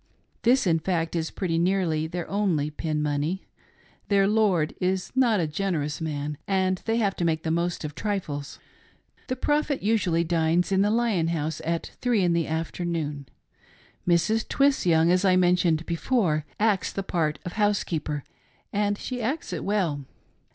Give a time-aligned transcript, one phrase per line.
[0.41, 3.45] This, in fact> is pretty nearly their only "pin money:"
[4.09, 7.93] theip" lord" is not a generous man, and they have to make the most of
[7.93, 8.57] trifles.
[9.27, 13.27] The Prophet usually dines in the Lion House at three in the afternoon.
[14.07, 14.47] Mrs.
[14.47, 18.23] Twiss Young, as I mentioned before, acts the part of housekeeper,
[18.73, 20.03] and she acts it well.